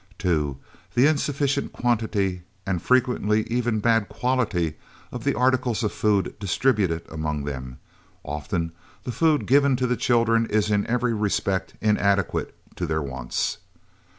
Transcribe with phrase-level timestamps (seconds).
[0.17, 0.57] 2.
[0.95, 4.73] The insufficient quantity and frequently even bad quality
[5.11, 7.77] of articles of food distributed among them.
[8.23, 8.71] Often
[9.03, 13.59] the food given to the children is in every respect inadequate to their wants.